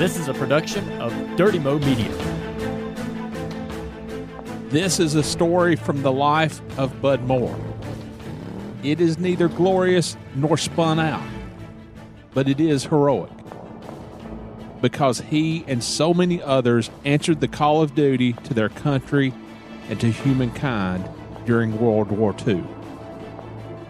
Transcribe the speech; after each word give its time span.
This 0.00 0.16
is 0.16 0.28
a 0.28 0.32
production 0.32 0.90
of 0.92 1.12
Dirty 1.36 1.58
Mo 1.58 1.78
Media. 1.78 2.10
This 4.70 4.98
is 4.98 5.14
a 5.14 5.22
story 5.22 5.76
from 5.76 6.00
the 6.00 6.10
life 6.10 6.62
of 6.78 7.02
Bud 7.02 7.24
Moore. 7.24 7.54
It 8.82 8.98
is 8.98 9.18
neither 9.18 9.46
glorious 9.46 10.16
nor 10.34 10.56
spun 10.56 10.98
out, 10.98 11.28
but 12.32 12.48
it 12.48 12.60
is 12.60 12.84
heroic 12.84 13.30
because 14.80 15.20
he 15.20 15.66
and 15.68 15.84
so 15.84 16.14
many 16.14 16.42
others 16.42 16.88
answered 17.04 17.42
the 17.42 17.48
call 17.48 17.82
of 17.82 17.94
duty 17.94 18.32
to 18.32 18.54
their 18.54 18.70
country 18.70 19.34
and 19.90 20.00
to 20.00 20.10
humankind 20.10 21.06
during 21.44 21.78
World 21.78 22.10
War 22.10 22.34
II. 22.46 22.64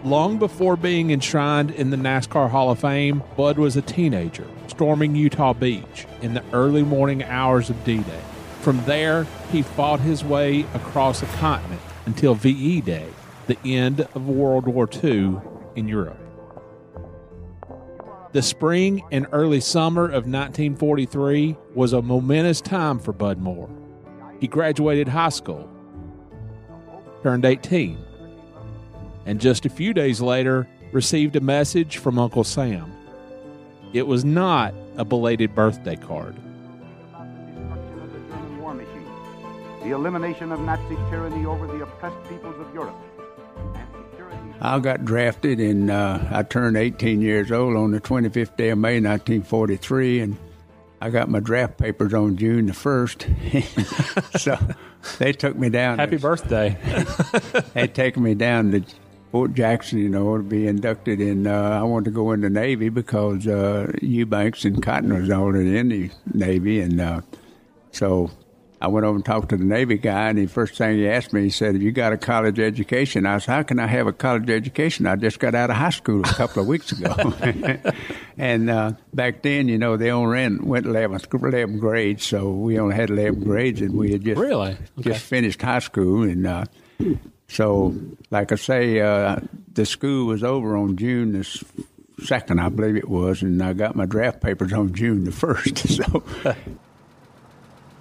Long 0.03 0.37
before 0.37 0.75
being 0.75 1.11
enshrined 1.11 1.71
in 1.71 1.89
the 1.89 1.95
NASCAR 1.95 2.49
Hall 2.49 2.69
of 2.69 2.79
Fame, 2.79 3.23
Bud 3.37 3.57
was 3.57 3.77
a 3.77 3.81
teenager 3.81 4.45
storming 4.71 5.15
Utah 5.15 5.53
Beach 5.53 6.07
in 6.21 6.33
the 6.33 6.43
early 6.53 6.81
morning 6.81 7.23
hours 7.23 7.69
of 7.69 7.83
D 7.83 7.97
Day. 7.97 8.21
From 8.61 8.83
there, 8.85 9.27
he 9.51 9.61
fought 9.61 9.99
his 9.99 10.23
way 10.23 10.61
across 10.73 11.21
a 11.21 11.25
continent 11.25 11.81
until 12.05 12.33
VE 12.33 12.81
Day, 12.81 13.07
the 13.47 13.57
end 13.65 14.01
of 14.01 14.27
World 14.27 14.67
War 14.67 14.89
II 15.03 15.35
in 15.75 15.87
Europe. 15.87 16.17
The 18.31 18.41
spring 18.41 19.03
and 19.11 19.27
early 19.33 19.59
summer 19.59 20.05
of 20.05 20.25
1943 20.25 21.57
was 21.75 21.91
a 21.91 22.01
momentous 22.01 22.61
time 22.61 22.97
for 22.97 23.11
Bud 23.11 23.39
Moore. 23.39 23.69
He 24.39 24.47
graduated 24.47 25.09
high 25.09 25.29
school, 25.29 25.69
turned 27.23 27.43
18, 27.43 27.97
and 29.25 29.41
just 29.41 29.65
a 29.65 29.69
few 29.69 29.93
days 29.93 30.21
later 30.21 30.65
received 30.93 31.35
a 31.35 31.41
message 31.41 31.97
from 31.97 32.17
Uncle 32.17 32.45
Sam. 32.45 32.91
It 33.93 34.07
was 34.07 34.23
not 34.23 34.73
a 34.97 35.03
belated 35.03 35.53
birthday 35.53 35.95
card. 35.95 36.35
The 39.83 39.91
elimination 39.91 40.51
of 40.51 40.59
Nazi 40.59 40.95
tyranny 41.09 41.45
over 41.45 41.65
the 41.65 41.81
oppressed 41.81 42.29
peoples 42.29 42.55
of 42.59 42.71
Europe. 42.73 42.95
I 44.61 44.77
got 44.79 45.03
drafted 45.03 45.59
and 45.59 45.89
uh, 45.89 46.19
I 46.29 46.43
turned 46.43 46.77
18 46.77 47.19
years 47.19 47.51
old 47.51 47.75
on 47.75 47.89
the 47.89 47.99
25th 47.99 48.55
day 48.55 48.69
of 48.69 48.77
May 48.77 49.01
1943, 49.01 50.19
and 50.19 50.37
I 51.01 51.09
got 51.09 51.29
my 51.29 51.39
draft 51.39 51.79
papers 51.79 52.13
on 52.13 52.37
June 52.37 52.67
the 52.67 52.73
1st. 52.73 54.39
so 54.39 54.57
they 55.17 55.33
took 55.33 55.57
me 55.57 55.69
down. 55.69 55.97
Happy 55.97 56.17
birthday. 56.17 56.77
they 57.73 57.87
taken 57.87 58.21
me 58.21 58.35
down 58.35 58.71
to 58.71 58.83
Fort 59.31 59.53
Jackson, 59.53 59.99
you 59.99 60.09
know, 60.09 60.37
to 60.37 60.43
be 60.43 60.67
inducted 60.67 61.21
in. 61.21 61.47
Uh, 61.47 61.79
I 61.79 61.83
wanted 61.83 62.05
to 62.05 62.11
go 62.11 62.31
in 62.33 62.41
the 62.41 62.49
Navy 62.49 62.89
because 62.89 63.47
uh, 63.47 63.91
Eubanks 64.01 64.65
and 64.65 64.83
Cotton 64.83 65.13
was 65.13 65.29
already 65.29 65.77
in 65.77 65.89
the 65.89 66.11
Navy, 66.33 66.81
and 66.81 66.99
uh, 66.99 67.21
so 67.91 68.29
I 68.81 68.87
went 68.87 69.05
over 69.05 69.15
and 69.15 69.23
talked 69.23 69.49
to 69.49 69.57
the 69.57 69.63
Navy 69.63 69.97
guy, 69.97 70.29
and 70.29 70.39
the 70.39 70.47
first 70.47 70.75
thing 70.75 70.97
he 70.97 71.07
asked 71.07 71.31
me, 71.31 71.43
he 71.43 71.49
said, 71.49 71.75
"Have 71.75 71.81
you 71.83 71.91
got 71.91 72.11
a 72.11 72.17
college 72.17 72.59
education?" 72.59 73.25
I 73.25 73.37
said, 73.37 73.51
"How 73.51 73.63
can 73.63 73.79
I 73.79 73.87
have 73.87 74.05
a 74.05 74.11
college 74.11 74.49
education? 74.49 75.05
I 75.05 75.15
just 75.15 75.39
got 75.39 75.55
out 75.55 75.69
of 75.69 75.77
high 75.77 75.91
school 75.91 76.21
a 76.21 76.33
couple 76.33 76.63
of 76.63 76.67
weeks 76.67 76.91
ago." 76.91 77.15
and 78.37 78.69
uh, 78.69 78.93
back 79.13 79.43
then, 79.43 79.69
you 79.69 79.77
know, 79.77 79.95
they 79.95 80.11
only 80.11 80.33
ran 80.33 80.65
went 80.65 80.87
11th, 80.87 81.27
11th 81.27 81.79
grade, 81.79 82.19
so 82.19 82.49
we 82.49 82.79
only 82.79 82.95
had 82.95 83.11
11 83.11 83.43
grades, 83.45 83.79
and 83.79 83.93
we 83.93 84.11
had 84.11 84.25
just 84.25 84.41
really 84.41 84.71
okay. 84.71 85.11
just 85.11 85.23
finished 85.23 85.61
high 85.61 85.79
school, 85.79 86.23
and 86.23 86.47
uh, 86.47 86.65
so, 87.51 87.93
like 88.29 88.53
I 88.53 88.55
say, 88.55 89.01
uh, 89.01 89.41
the 89.73 89.85
school 89.85 90.27
was 90.27 90.41
over 90.41 90.77
on 90.77 90.95
June 90.95 91.33
the 91.33 91.43
second, 92.23 92.59
I 92.59 92.69
believe 92.69 92.95
it 92.95 93.09
was, 93.09 93.41
and 93.41 93.61
I 93.61 93.73
got 93.73 93.93
my 93.93 94.05
draft 94.05 94.39
papers 94.39 94.71
on 94.71 94.93
June 94.93 95.25
the 95.25 95.33
first. 95.33 95.85
So. 95.91 96.23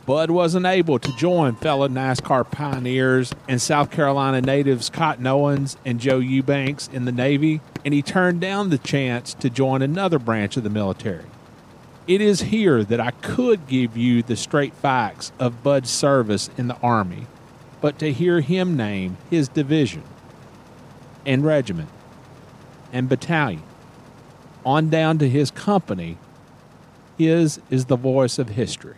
Bud 0.06 0.30
wasn't 0.30 0.66
able 0.66 0.98
to 1.00 1.16
join 1.16 1.56
fellow 1.56 1.88
NASCAR 1.88 2.48
pioneers 2.50 3.32
and 3.48 3.60
South 3.60 3.91
Carolina 3.91 4.41
natives 4.41 4.88
Cotton 4.88 5.26
Owens 5.26 5.76
and 5.84 6.00
Joe 6.00 6.19
Eubanks 6.19 6.88
in 6.88 7.04
the 7.04 7.12
Navy, 7.12 7.60
and 7.84 7.92
he 7.92 8.02
turned 8.02 8.41
down 8.41 8.70
the 8.70 8.78
chance 8.78 9.34
to 9.34 9.50
join 9.50 9.82
another 9.82 10.19
branch 10.19 10.56
of 10.56 10.62
the 10.62 10.70
military. 10.70 11.26
It 12.06 12.20
is 12.20 12.41
here 12.42 12.84
that 12.84 13.00
I 13.00 13.10
could 13.10 13.66
give 13.66 13.96
you 13.96 14.22
the 14.22 14.36
straight 14.36 14.75
facts 14.75 15.32
of 15.38 15.62
Bud's 15.62 15.91
service 15.91 16.50
in 16.56 16.69
the 16.69 16.76
Army, 16.76 17.26
but 17.80 17.98
to 17.98 18.12
hear 18.12 18.41
him 18.41 18.76
name 18.76 19.16
his 19.30 19.48
division 19.48 20.02
and 21.24 21.44
regiment 21.44 21.88
and 22.92 23.08
battalion 23.08 23.62
on 24.64 24.91
down 24.91 25.18
to 25.18 25.28
his 25.28 25.50
company, 25.50 26.19
his 27.16 27.60
is 27.70 27.86
the 27.86 27.96
voice 27.96 28.38
of 28.38 28.50
history. 28.50 28.96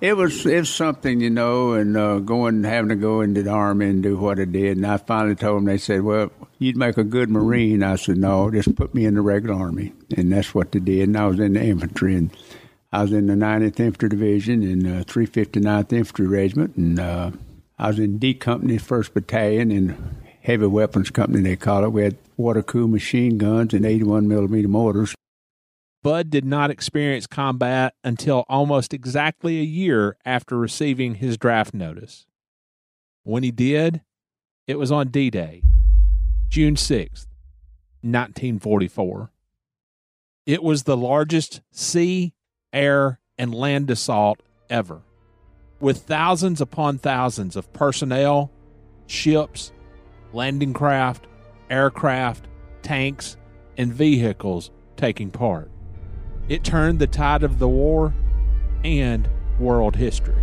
It 0.00 0.14
was 0.14 0.44
it's 0.44 0.68
something, 0.68 1.20
you 1.20 1.30
know, 1.30 1.72
and 1.72 1.96
uh, 1.96 2.18
going 2.18 2.64
having 2.64 2.90
to 2.90 2.96
go 2.96 3.22
into 3.22 3.42
the 3.42 3.50
army 3.50 3.86
and 3.86 4.02
do 4.02 4.18
what 4.18 4.38
I 4.38 4.44
did. 4.44 4.76
And 4.76 4.86
I 4.86 4.98
finally 4.98 5.34
told 5.34 5.58
them. 5.58 5.64
They 5.64 5.78
said, 5.78 6.02
"Well, 6.02 6.30
you'd 6.58 6.76
make 6.76 6.98
a 6.98 7.04
good 7.04 7.30
marine." 7.30 7.82
I 7.82 7.96
said, 7.96 8.18
"No, 8.18 8.50
just 8.50 8.76
put 8.76 8.94
me 8.94 9.06
in 9.06 9.14
the 9.14 9.22
regular 9.22 9.54
army," 9.54 9.94
and 10.14 10.30
that's 10.30 10.54
what 10.54 10.72
they 10.72 10.80
did. 10.80 11.08
And 11.08 11.16
I 11.16 11.26
was 11.26 11.40
in 11.40 11.54
the 11.54 11.64
infantry, 11.64 12.14
and 12.14 12.30
I 12.92 13.02
was 13.02 13.12
in 13.12 13.26
the 13.26 13.34
90th 13.34 13.80
Infantry 13.80 14.08
Division 14.10 14.62
and 14.62 14.86
uh, 14.86 15.04
359th 15.04 15.92
Infantry 15.92 16.26
Regiment, 16.26 16.76
and 16.76 17.00
uh, 17.00 17.30
I 17.78 17.88
was 17.88 17.98
in 17.98 18.18
D 18.18 18.34
Company, 18.34 18.78
First 18.78 19.12
Battalion, 19.12 19.70
and 19.70 20.22
Heavy 20.42 20.66
Weapons 20.66 21.10
Company. 21.10 21.42
They 21.42 21.56
call 21.56 21.84
it. 21.84 21.92
We 21.92 22.02
had 22.02 22.16
water 22.36 22.62
cooled 22.62 22.90
machine 22.90 23.36
guns 23.36 23.74
and 23.74 23.84
81 23.84 24.28
millimeter 24.28 24.68
mortars. 24.68 25.14
Bud 26.02 26.30
did 26.30 26.44
not 26.44 26.70
experience 26.70 27.26
combat 27.26 27.94
until 28.04 28.44
almost 28.48 28.94
exactly 28.94 29.58
a 29.58 29.64
year 29.64 30.16
after 30.24 30.56
receiving 30.56 31.16
his 31.16 31.36
draft 31.36 31.74
notice. 31.74 32.26
When 33.24 33.42
he 33.42 33.50
did, 33.50 34.02
it 34.68 34.78
was 34.78 34.92
on 34.92 35.08
D 35.08 35.30
Day, 35.30 35.62
June 36.48 36.76
6th, 36.76 37.26
1944. 38.02 39.32
It 40.46 40.62
was 40.62 40.84
the 40.84 40.96
largest 40.96 41.60
sea, 41.72 42.34
air, 42.72 43.18
and 43.36 43.52
land 43.52 43.90
assault 43.90 44.40
ever, 44.70 45.02
with 45.80 46.02
thousands 46.02 46.60
upon 46.60 46.98
thousands 46.98 47.56
of 47.56 47.72
personnel, 47.72 48.50
ships, 49.06 49.72
landing 50.32 50.72
craft, 50.72 51.26
aircraft, 51.70 52.46
tanks, 52.82 53.36
and 53.76 53.92
vehicles 53.92 54.70
taking 54.96 55.30
part. 55.30 55.70
It 56.48 56.64
turned 56.64 56.98
the 56.98 57.06
tide 57.06 57.42
of 57.42 57.58
the 57.58 57.68
war 57.68 58.14
and 58.84 59.28
world 59.58 59.96
history. 59.96 60.42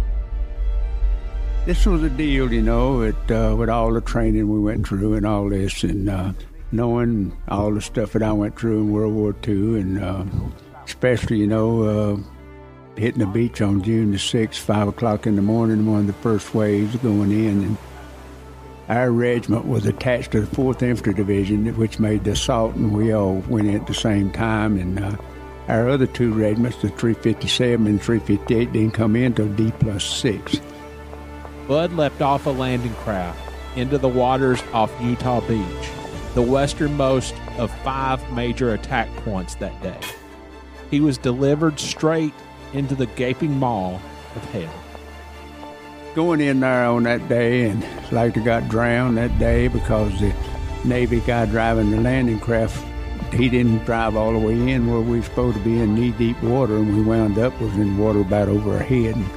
This 1.65 1.85
was 1.85 2.03
a 2.03 2.09
deal, 2.09 2.51
you 2.51 2.61
know, 2.61 3.01
it, 3.01 3.31
uh, 3.31 3.55
with 3.57 3.69
all 3.69 3.93
the 3.93 4.01
training 4.01 4.49
we 4.49 4.59
went 4.59 4.85
through 4.85 5.13
and 5.13 5.25
all 5.25 5.47
this, 5.49 5.83
and 5.83 6.09
uh, 6.09 6.33
knowing 6.73 7.37
all 7.47 7.73
the 7.73 7.81
stuff 7.81 8.11
that 8.13 8.21
I 8.21 8.33
went 8.33 8.59
through 8.59 8.81
in 8.81 8.91
World 8.91 9.13
War 9.13 9.33
II, 9.47 9.79
and 9.79 10.03
uh, 10.03 10.25
especially, 10.83 11.37
you 11.37 11.47
know, 11.47 11.83
uh, 11.83 12.17
hitting 12.95 13.19
the 13.19 13.25
beach 13.25 13.61
on 13.61 13.81
June 13.81 14.11
the 14.11 14.17
6th, 14.17 14.59
5 14.59 14.89
o'clock 14.89 15.25
in 15.25 15.35
the 15.35 15.41
morning, 15.41 15.85
one 15.85 16.01
of 16.01 16.07
the 16.07 16.13
first 16.13 16.53
waves 16.53 16.95
going 16.97 17.31
in. 17.31 17.63
And 17.63 17.77
our 18.89 19.11
regiment 19.11 19.65
was 19.65 19.85
attached 19.85 20.31
to 20.31 20.41
the 20.41 20.55
4th 20.55 20.81
Infantry 20.81 21.13
Division, 21.13 21.75
which 21.77 21.99
made 21.99 22.23
the 22.23 22.31
assault, 22.31 22.75
and 22.75 22.95
we 22.95 23.13
all 23.13 23.37
went 23.47 23.67
in 23.67 23.75
at 23.75 23.87
the 23.87 23.93
same 23.93 24.31
time. 24.31 24.77
And 24.77 24.99
uh, 24.99 25.15
our 25.67 25.89
other 25.89 26.07
two 26.07 26.33
regiments, 26.33 26.77
the 26.77 26.89
357 26.89 27.87
and 27.87 28.01
358, 28.01 28.71
didn't 28.71 28.91
come 28.91 29.15
in 29.15 29.25
until 29.25 29.47
D 29.49 29.71
plus 29.79 30.03
6. 30.03 30.59
Bud 31.67 31.93
left 31.93 32.21
off 32.21 32.45
a 32.45 32.49
landing 32.49 32.93
craft 32.95 33.39
into 33.77 33.97
the 33.97 34.09
waters 34.09 34.61
off 34.73 34.91
Utah 35.01 35.39
Beach, 35.47 35.89
the 36.35 36.41
westernmost 36.41 37.33
of 37.57 37.71
five 37.79 38.31
major 38.33 38.73
attack 38.73 39.07
points 39.17 39.55
that 39.55 39.81
day. 39.81 39.99
He 40.91 40.99
was 40.99 41.17
delivered 41.17 41.79
straight 41.79 42.33
into 42.73 42.95
the 42.95 43.05
gaping 43.07 43.57
maw 43.57 43.95
of 44.35 44.45
hell. 44.51 44.73
Going 46.15 46.41
in 46.41 46.59
there 46.59 46.85
on 46.85 47.03
that 47.03 47.27
day, 47.27 47.69
and 47.69 47.85
like 48.11 48.41
got 48.43 48.69
drowned 48.69 49.17
that 49.17 49.37
day 49.39 49.67
because 49.67 50.19
the 50.19 50.33
Navy 50.85 51.21
guy 51.21 51.45
driving 51.45 51.91
the 51.91 52.01
landing 52.01 52.39
craft 52.39 52.83
he 53.33 53.49
didn't 53.49 53.83
drive 53.85 54.15
all 54.15 54.31
the 54.31 54.39
way 54.39 54.53
in 54.53 54.87
where 54.87 55.01
we 55.01 55.17
were 55.17 55.23
supposed 55.23 55.57
to 55.57 55.63
be 55.63 55.79
in 55.79 55.95
knee 55.95 56.11
deep 56.11 56.41
water, 56.43 56.77
and 56.77 56.95
we 56.95 57.01
wound 57.01 57.37
up 57.37 57.59
was 57.59 57.73
in 57.73 57.97
water 57.97 58.21
about 58.21 58.47
over 58.47 58.73
our 58.77 58.83
head. 58.83 59.15
And, 59.15 59.29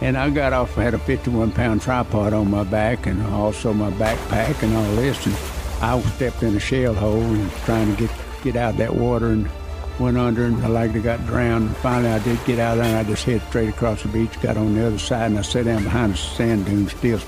and 0.00 0.16
I 0.16 0.30
got 0.30 0.52
off, 0.52 0.78
I 0.78 0.84
had 0.84 0.94
a 0.94 0.98
51 0.98 1.52
pound 1.52 1.82
tripod 1.82 2.32
on 2.32 2.50
my 2.50 2.64
back 2.64 3.06
and 3.06 3.22
also 3.26 3.74
my 3.74 3.90
backpack 3.92 4.62
and 4.62 4.74
all 4.74 4.94
this. 4.96 5.26
And 5.26 5.34
I 5.82 6.00
stepped 6.00 6.42
in 6.42 6.56
a 6.56 6.60
shell 6.60 6.94
hole 6.94 7.20
and 7.20 7.50
trying 7.64 7.94
to 7.94 8.06
get, 8.06 8.10
get 8.42 8.56
out 8.56 8.72
of 8.72 8.76
that 8.78 8.94
water 8.94 9.28
and 9.28 9.50
went 10.00 10.16
under 10.16 10.46
and 10.46 10.64
I 10.64 10.68
like 10.68 11.00
got 11.02 11.24
drowned. 11.26 11.68
And 11.68 11.76
finally 11.76 12.10
I 12.10 12.18
did 12.20 12.42
get 12.46 12.58
out 12.58 12.78
of 12.78 12.84
there 12.84 12.96
and 12.96 13.06
I 13.06 13.08
just 13.08 13.24
head 13.24 13.42
straight 13.48 13.68
across 13.68 14.02
the 14.02 14.08
beach, 14.08 14.40
got 14.40 14.56
on 14.56 14.74
the 14.74 14.86
other 14.86 14.98
side 14.98 15.30
and 15.30 15.38
I 15.38 15.42
sat 15.42 15.66
down 15.66 15.84
behind 15.84 16.14
a 16.14 16.16
sand 16.16 16.66
dune 16.66 16.88
still 16.88 17.20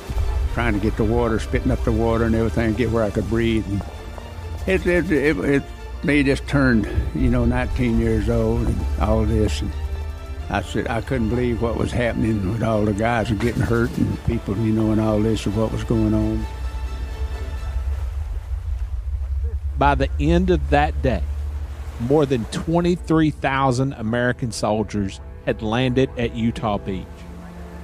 trying 0.55 0.75
to 0.75 0.81
get 0.81 0.97
the 0.97 1.05
water, 1.05 1.39
spitting 1.39 1.71
up 1.71 1.83
the 1.85 1.93
water 1.93 2.25
and 2.25 2.35
everything, 2.35 2.75
get 2.75 2.91
where 2.91 3.05
I 3.05 3.11
could 3.11 3.29
breathe. 3.29 3.67
And 3.69 3.83
it, 4.67 4.87
it, 4.87 5.39
it, 5.39 5.63
it 6.05 6.25
just 6.25 6.47
turned, 6.49 6.89
you 7.15 7.31
know, 7.31 7.45
19 7.45 7.99
years 7.99 8.29
old 8.29 8.67
and 8.67 9.01
all 9.01 9.25
this. 9.25 9.61
And 9.61 9.73
I 10.51 10.63
said 10.63 10.89
I 10.89 11.01
couldn't 11.03 11.29
believe 11.29 11.63
what 11.63 11.77
was 11.77 11.93
happening 11.93 12.51
with 12.51 12.63
all 12.63 12.85
the 12.85 12.93
guys 12.93 13.31
getting 13.31 13.63
hurt 13.63 13.97
and 13.99 14.25
people, 14.25 14.57
you 14.59 14.73
know, 14.73 14.93
and 14.93 15.01
all 15.01 15.21
this 15.21 15.47
of 15.47 15.57
what 15.57 15.73
was 15.73 15.85
going 15.85 16.15
on. 16.15 16.47
By 19.79 19.95
the 19.95 20.09
end 20.21 20.51
of 20.51 20.71
that 20.71 21.01
day, 21.03 21.23
more 22.03 22.27
than 22.27 22.45
23,000 22.47 23.93
American 23.95 24.53
soldiers 24.53 25.21
had 25.47 25.63
landed 25.63 26.11
at 26.19 26.35
Utah 26.35 26.79
Beach, 26.79 27.07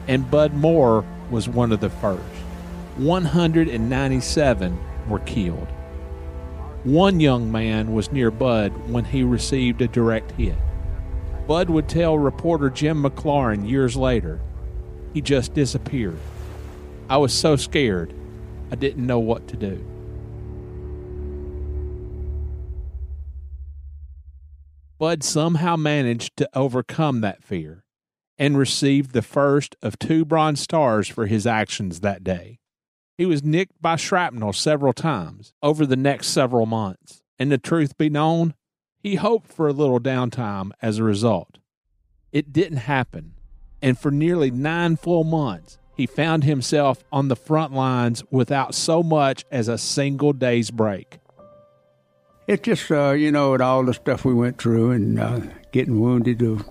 and 0.07 0.31
Bud 0.31 0.55
Moore 0.55 1.05
was 1.31 1.49
one 1.49 1.73
of 1.73 1.81
the 1.81 1.91
first. 1.91 2.23
197 2.97 4.79
were 5.09 5.19
killed. 5.21 5.69
One 6.85 7.21
young 7.21 7.51
man 7.51 7.93
was 7.93 8.13
near 8.13 8.31
Bud 8.31 8.73
when 8.89 9.05
he 9.05 9.23
received 9.23 9.83
a 9.83 9.89
direct 9.89 10.33
hit. 10.33 10.57
Bud 11.47 11.71
would 11.71 11.89
tell 11.89 12.19
reporter 12.19 12.71
Jim 12.71 13.03
McLaurin 13.03 13.69
years 13.69 13.97
later, 13.97 14.41
he 15.15 15.21
just 15.21 15.55
disappeared. 15.55 16.19
I 17.09 17.17
was 17.17 17.33
so 17.33 17.57
scared, 17.57 18.13
I 18.71 18.75
didn't 18.75 19.07
know 19.07 19.19
what 19.19 19.49
to 19.49 19.57
do. 19.57 19.85
Bud 24.99 25.23
somehow 25.23 25.77
managed 25.77 26.37
to 26.39 26.49
overcome 26.55 27.21
that 27.21 27.45
fear 27.45 27.85
and 28.37 28.59
received 28.59 29.13
the 29.13 29.23
first 29.23 29.77
of 29.81 29.99
two 29.99 30.25
Bronze 30.25 30.61
Stars 30.61 31.09
for 31.09 31.27
his 31.27 31.47
actions 31.47 32.01
that 32.01 32.25
day. 32.25 32.59
He 33.17 33.25
was 33.25 33.45
nicked 33.45 33.81
by 33.81 33.97
shrapnel 33.97 34.53
several 34.53 34.93
times 34.93 35.55
over 35.63 35.87
the 35.87 35.97
next 35.97 36.29
several 36.29 36.67
months, 36.67 37.23
and 37.39 37.51
the 37.51 37.59
truth 37.59 37.97
be 37.97 38.11
known, 38.11 38.55
he 38.99 39.15
hoped 39.15 39.53
for 39.53 39.69
a 39.69 39.73
little 39.73 40.01
downtime 40.01 40.73
as 40.83 40.99
a 40.99 41.05
result. 41.05 41.59
It 42.33 42.53
didn't 42.53 42.79
happen, 42.79 43.35
and 43.81 43.99
for 43.99 44.11
nearly 44.11 44.51
nine 44.51 44.97
full 44.97 45.25
months, 45.25 45.79
he 45.97 46.07
found 46.07 46.45
himself 46.45 47.05
on 47.13 47.29
the 47.29 47.37
front 47.37 47.73
lines 47.73 48.23
without 48.31 48.75
so 48.75 49.03
much 49.03 49.45
as 49.51 49.69
a 49.69 49.79
single 49.79 50.33
day's 50.33 50.71
break. 50.71 51.19
It's 52.49 52.63
just, 52.63 52.91
uh, 52.91 53.11
you 53.11 53.31
know, 53.31 53.53
with 53.53 53.61
all 53.61 53.85
the 53.85 53.93
stuff 53.95 54.25
we 54.25 54.33
went 54.35 54.59
through 54.59 54.93
and 54.93 55.21
uh, 55.21 55.41
getting 55.71 56.01
wounded 56.01 56.39
the 56.39 56.65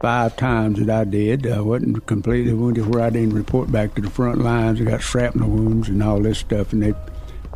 five 0.00 0.36
times 0.36 0.80
that 0.84 0.90
I 0.90 1.04
did, 1.04 1.46
I 1.46 1.60
wasn't 1.60 2.04
completely 2.06 2.52
wounded 2.52 2.92
where 2.92 3.04
I 3.04 3.10
didn't 3.10 3.34
report 3.34 3.70
back 3.70 3.94
to 3.94 4.02
the 4.02 4.10
front 4.10 4.38
lines. 4.40 4.80
I 4.80 4.84
got 4.84 5.00
shrapnel 5.00 5.48
wounds 5.48 5.88
and 5.88 6.02
all 6.02 6.20
this 6.20 6.38
stuff, 6.38 6.72
and 6.72 6.82
they 6.82 6.94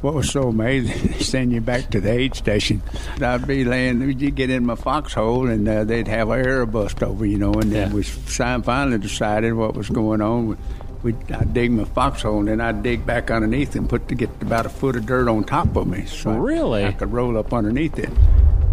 what 0.02 0.12
was 0.14 0.30
so 0.30 0.48
amazing, 0.48 1.08
they 1.12 1.18
send 1.18 1.52
you 1.52 1.60
back 1.60 1.90
to 1.90 2.00
the 2.00 2.10
aid 2.12 2.36
station. 2.36 2.82
I'd 3.20 3.46
be 3.48 3.64
laying, 3.64 4.00
you 4.20 4.30
get 4.30 4.50
in 4.50 4.64
my 4.64 4.76
foxhole, 4.76 5.48
and 5.48 5.66
uh, 5.66 5.82
they'd 5.84 6.06
have 6.06 6.28
an 6.30 6.38
air 6.46 6.66
bust 6.66 7.02
over, 7.02 7.26
you 7.26 7.38
know, 7.38 7.54
and 7.54 7.72
then 7.72 7.88
Yeah. 7.88 7.94
we 7.94 8.02
finally 8.04 8.98
decided 8.98 9.54
what 9.54 9.74
was 9.74 9.88
going 9.88 10.20
on. 10.20 10.56
We, 11.06 11.14
I'd 11.32 11.54
dig 11.54 11.70
my 11.70 11.84
foxhole, 11.84 12.40
and 12.40 12.48
then 12.48 12.60
I'd 12.60 12.82
dig 12.82 13.06
back 13.06 13.30
underneath 13.30 13.76
and 13.76 13.88
put 13.88 14.08
to 14.08 14.16
get 14.16 14.28
about 14.42 14.66
a 14.66 14.68
foot 14.68 14.96
of 14.96 15.06
dirt 15.06 15.28
on 15.28 15.44
top 15.44 15.76
of 15.76 15.86
me. 15.86 16.04
So 16.06 16.32
I- 16.32 16.36
Really? 16.36 16.84
I 16.84 16.90
could 16.90 17.12
roll 17.12 17.38
up 17.38 17.52
underneath 17.54 17.96
it. 17.96 18.10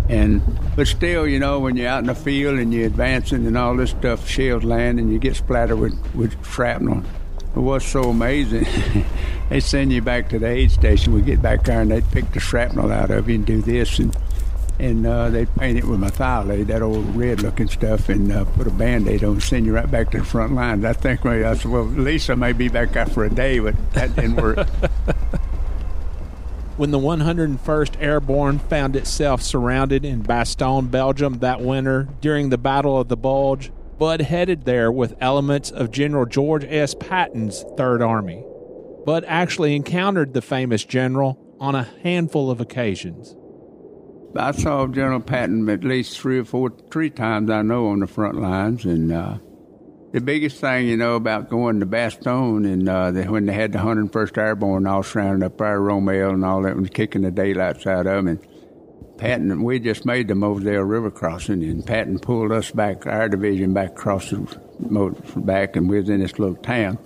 And 0.10 0.42
but 0.76 0.88
still, 0.88 1.28
you 1.28 1.38
know, 1.38 1.60
when 1.60 1.78
you're 1.78 1.88
out 1.90 2.00
in 2.00 2.08
the 2.08 2.16
field 2.16 2.58
and 2.58 2.74
you're 2.74 2.88
advancing 2.88 3.46
and 3.46 3.56
all 3.56 3.76
this 3.78 3.92
stuff, 3.92 4.28
shells 4.28 4.64
land 4.64 5.00
and 5.00 5.14
you 5.14 5.20
get 5.20 5.36
splattered 5.36 5.78
with, 5.78 5.94
with 6.16 6.44
shrapnel. 6.46 7.04
It 7.56 7.60
was 7.60 7.86
so 7.86 8.10
amazing. 8.10 8.66
they 9.50 9.60
send 9.60 9.94
you 9.94 10.02
back 10.02 10.28
to 10.30 10.40
the 10.40 10.48
aid 10.48 10.72
station. 10.72 11.14
We 11.14 11.22
get 11.22 11.40
back 11.40 11.64
there 11.66 11.82
and 11.82 11.92
they'd 11.92 12.10
pick 12.12 12.32
the 12.32 12.40
shrapnel 12.40 12.92
out 12.92 13.12
of 13.12 13.30
you 13.30 13.36
and 13.36 13.46
do 13.46 13.62
this 13.62 14.00
and 14.00 14.14
and 14.80 15.06
uh, 15.06 15.30
they'd 15.30 15.54
paint 15.56 15.78
it 15.78 15.86
with 15.86 16.00
Merthiolate, 16.00 16.68
that 16.68 16.82
old 16.82 17.16
red 17.16 17.42
looking 17.42 17.68
stuff, 17.68 18.10
and 18.10 18.32
uh, 18.32 18.46
put 18.46 18.68
a 18.68 18.72
band 18.72 19.08
aid 19.08 19.24
on 19.24 19.34
and 19.34 19.44
send 19.44 19.66
you 19.66 19.74
right 19.76 19.90
back 19.90 20.12
to 20.12 20.20
the 20.20 20.26
front 20.26 20.54
lines. 20.54 20.84
I 20.84 20.94
think 20.94 21.24
maybe 21.24 21.44
I 21.44 21.56
said, 21.56 21.72
well, 21.72 21.84
at 21.84 21.98
least 21.98 22.30
I 22.30 22.36
may 22.36 22.54
be 22.54 22.70
back 22.70 22.94
there 22.94 23.06
for 23.06 23.24
a 23.26 23.30
day, 23.30 23.60
but 23.60 23.76
that 23.94 24.16
didn't 24.16 24.36
work. 24.36 24.68
When 26.76 26.90
the 26.90 26.98
101st 26.98 28.02
Airborne 28.02 28.58
found 28.58 28.96
itself 28.96 29.44
surrounded 29.44 30.04
in 30.04 30.24
Bastogne, 30.24 30.90
Belgium 30.90 31.38
that 31.38 31.62
winter 31.62 32.08
during 32.20 32.50
the 32.50 32.58
Battle 32.58 33.00
of 33.00 33.10
the 33.10 33.16
Bulge, 33.16 33.72
Bud 34.00 34.22
headed 34.22 34.66
there 34.66 34.92
with 34.92 35.16
elements 35.22 35.70
of 35.70 35.92
General 35.92 36.26
George 36.26 36.66
S. 36.66 36.96
Patton's 36.96 37.64
Third 37.78 38.02
Army. 38.02 38.44
Bud 39.06 39.24
actually 39.28 39.76
encountered 39.76 40.34
the 40.34 40.42
famous 40.42 40.84
general 40.84 41.38
on 41.60 41.76
a 41.76 41.84
handful 42.02 42.50
of 42.50 42.60
occasions. 42.60 43.36
I 44.36 44.52
saw 44.52 44.88
General 44.88 45.20
Patton 45.20 45.70
at 45.70 45.84
least 45.84 46.20
three 46.20 46.40
or 46.40 46.46
four, 46.46 46.72
three 46.90 47.10
times 47.10 47.50
I 47.50 47.62
know 47.62 47.88
on 47.88 48.00
the 48.00 48.08
front 48.08 48.42
lines, 48.42 48.84
and 48.84 49.12
uh, 49.12 49.38
the 50.12 50.22
biggest 50.22 50.60
thing 50.60 50.88
you 50.88 50.98
know 50.98 51.16
about 51.16 51.50
going 51.50 51.80
to 51.80 51.86
Bastogne 51.86 52.72
and 52.72 52.90
uh, 52.90 53.12
the, 53.12 53.26
when 53.26 53.46
they 53.46 53.54
had 53.54 53.72
the 53.72 53.80
101st 53.80 54.38
Airborne 54.38 54.88
all 54.88 55.04
surrounded 55.04 55.46
up 55.46 55.58
there, 55.58 55.80
Rommel 55.80 56.32
and 56.32 56.46
all 56.46 56.64
that, 56.64 56.76
was 56.76 56.90
kicking 56.90 57.22
the 57.22 57.32
daylights 57.32 57.86
out 57.86 58.08
of 58.08 58.26
them. 58.26 58.28
And 58.28 58.48
Patton, 59.18 59.64
we 59.64 59.80
just 59.80 60.06
made 60.06 60.28
the 60.28 60.36
Moselle 60.36 60.82
River 60.82 61.12
crossing, 61.12 61.64
and 61.64 61.86
Patton 61.86 62.20
pulled 62.20 62.52
us 62.52 62.72
back, 62.72 63.06
our 63.06 63.30
division 63.30 63.74
back 63.74 63.92
across 63.92 64.32
the 64.32 65.32
back, 65.36 65.76
and 65.76 65.90
we 65.90 66.00
was 66.00 66.10
in 66.10 66.22
this 66.22 66.40
little 66.40 66.56
town. 66.56 66.98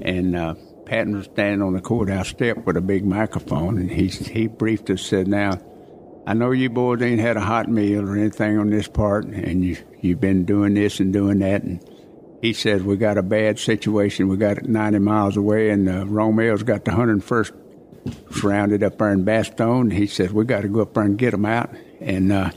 And 0.00 0.36
uh, 0.36 0.54
Patton 0.86 1.16
was 1.16 1.26
standing 1.26 1.62
on 1.62 1.74
the 1.74 1.80
courthouse 1.80 2.28
step 2.28 2.58
with 2.66 2.76
a 2.76 2.80
big 2.80 3.04
microphone, 3.04 3.78
and 3.78 3.90
he 3.90 4.08
he 4.08 4.46
briefed 4.46 4.90
us, 4.90 5.02
said, 5.02 5.28
"Now, 5.28 5.60
I 6.26 6.34
know 6.34 6.52
you 6.52 6.70
boys 6.70 7.02
ain't 7.02 7.20
had 7.20 7.36
a 7.36 7.40
hot 7.40 7.68
meal 7.68 8.08
or 8.08 8.16
anything 8.16 8.58
on 8.58 8.70
this 8.70 8.86
part, 8.86 9.24
and 9.24 9.64
you 9.64 9.76
you've 10.00 10.20
been 10.20 10.44
doing 10.44 10.74
this 10.74 11.00
and 11.00 11.12
doing 11.12 11.40
that." 11.40 11.62
And 11.62 11.84
he 12.40 12.52
said, 12.52 12.84
"We 12.84 12.96
got 12.96 13.18
a 13.18 13.22
bad 13.22 13.58
situation. 13.58 14.28
We 14.28 14.36
got 14.36 14.58
it 14.58 14.68
90 14.68 15.00
miles 15.00 15.36
away, 15.36 15.70
and 15.70 15.88
uh, 15.88 16.04
Rommel's 16.06 16.62
got 16.62 16.84
the 16.84 16.92
101st 16.92 17.52
surrounded 18.32 18.82
up 18.82 18.98
there 18.98 19.10
in 19.10 19.24
Bastogne." 19.24 19.92
He 19.92 20.06
said, 20.06 20.32
"We 20.32 20.44
got 20.44 20.62
to 20.62 20.68
go 20.68 20.82
up 20.82 20.94
there 20.94 21.02
and 21.02 21.18
get 21.18 21.32
them 21.32 21.44
out." 21.44 21.70
And 22.00 22.32
uh, 22.32 22.50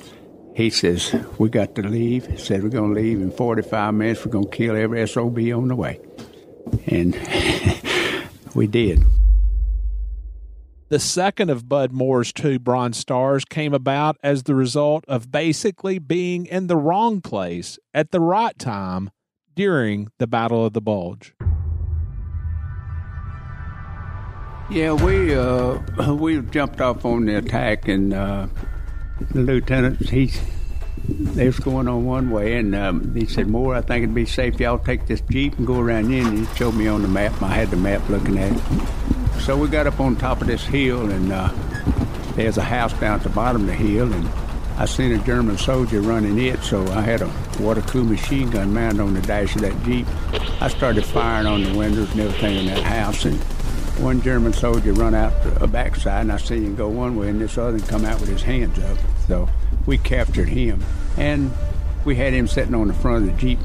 he 0.54 0.70
says, 0.70 1.16
"We 1.40 1.50
got 1.50 1.74
to 1.76 1.82
leave." 1.82 2.28
He 2.28 2.38
said, 2.38 2.62
"We're 2.62 2.70
going 2.70 2.94
to 2.94 3.02
leave 3.02 3.20
in 3.20 3.32
45 3.32 3.94
minutes. 3.96 4.26
We're 4.26 4.32
going 4.32 4.50
to 4.50 4.56
kill 4.56 4.76
every 4.76 5.08
SOB 5.08 5.40
on 5.40 5.70
the 5.70 5.76
way," 5.76 6.00
and 6.86 7.16
we 8.54 8.68
did. 8.68 9.04
The 10.88 11.00
second 11.00 11.50
of 11.50 11.68
Bud 11.68 11.92
Moore's 11.92 12.32
two 12.32 12.60
Bronze 12.60 12.98
Stars 12.98 13.44
came 13.44 13.74
about 13.74 14.18
as 14.22 14.44
the 14.44 14.54
result 14.54 15.04
of 15.08 15.32
basically 15.32 15.98
being 15.98 16.46
in 16.46 16.68
the 16.68 16.78
wrong 16.78 17.22
place 17.22 17.80
at 17.92 18.12
the 18.12 18.20
right 18.20 18.58
time 18.60 19.10
during 19.56 20.10
the 20.20 20.28
Battle 20.28 20.64
of 20.64 20.74
the 20.74 20.82
Bulge. 20.82 21.34
Yeah, 24.70 24.94
we 24.94 25.34
uh, 25.34 25.80
we 26.14 26.40
jumped 26.42 26.80
off 26.82 27.04
on 27.04 27.26
the 27.26 27.38
attack, 27.38 27.88
and 27.88 28.14
uh, 28.14 28.48
the 29.32 29.42
lieutenant 29.42 30.08
he 30.08 30.34
they 31.08 31.48
was 31.48 31.60
going 31.60 31.88
on 31.88 32.06
one 32.06 32.30
way, 32.30 32.58
and 32.58 32.76
um, 32.76 33.16
he 33.16 33.26
said, 33.26 33.48
"Moore, 33.48 33.74
I 33.74 33.82
think 33.82 34.04
it'd 34.04 34.14
be 34.14 34.28
safe 34.28 34.60
y'all 34.60 34.78
take 34.78 35.08
this 35.08 35.22
jeep 35.22 35.58
and 35.58 35.66
go 35.66 35.80
around 35.80 36.14
in." 36.14 36.28
And 36.28 36.48
he 36.48 36.56
showed 36.56 36.76
me 36.76 36.88
on 36.88 37.02
the 37.02 37.08
map. 37.08 37.42
I 37.42 37.56
had 37.56 37.72
the 37.72 37.78
map 37.78 38.08
looking 38.08 38.38
at 38.38 38.52
it. 38.52 39.15
So 39.46 39.56
we 39.56 39.68
got 39.68 39.86
up 39.86 40.00
on 40.00 40.16
top 40.16 40.42
of 40.42 40.48
this 40.48 40.64
hill, 40.64 41.08
and 41.12 41.32
uh, 41.32 41.52
there's 42.34 42.58
a 42.58 42.64
house 42.64 42.94
down 42.94 43.20
at 43.20 43.22
the 43.22 43.30
bottom 43.30 43.62
of 43.62 43.68
the 43.68 43.76
hill, 43.76 44.12
and 44.12 44.28
I 44.76 44.86
seen 44.86 45.12
a 45.12 45.24
German 45.24 45.60
soldier 45.60 46.02
running 46.02 46.40
it. 46.40 46.64
So 46.64 46.84
I 46.88 47.02
had 47.02 47.22
a 47.22 47.32
water 47.60 47.82
cooled 47.82 48.10
machine 48.10 48.50
gun 48.50 48.74
mounted 48.74 49.02
on 49.02 49.14
the 49.14 49.22
dash 49.22 49.56
of 49.56 49.62
that 49.62 49.84
jeep. 49.84 50.08
I 50.60 50.68
started 50.68 51.06
firing 51.06 51.46
on 51.46 51.64
the 51.64 51.78
windows 51.78 52.10
and 52.14 52.22
everything 52.22 52.58
in 52.58 52.66
that 52.74 52.82
house, 52.82 53.26
and 53.26 53.36
one 54.04 54.20
German 54.24 54.52
soldier 54.52 54.94
run 54.94 55.14
out 55.14 55.32
the 55.60 55.68
backside, 55.68 56.22
and 56.22 56.32
I 56.32 56.38
seen 56.38 56.66
him 56.66 56.76
go 56.76 56.88
one 56.88 57.16
way, 57.16 57.30
and 57.30 57.40
this 57.40 57.56
other 57.56 57.78
come 57.78 58.04
out 58.04 58.20
with 58.20 58.30
his 58.30 58.42
hands 58.42 58.80
up. 58.80 58.98
So 59.28 59.48
we 59.86 60.00
captured 60.00 60.50
him, 60.50 60.84
and 61.18 61.52
we 62.04 62.16
had 62.16 62.34
him 62.34 62.48
sitting 62.48 62.74
on 62.74 62.88
the 62.88 62.96
front 62.96 63.30
of 63.30 63.32
the 63.32 63.40
jeep, 63.40 63.60